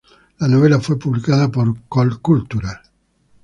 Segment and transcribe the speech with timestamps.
[0.39, 2.81] La novela fue publicada por Colcultura.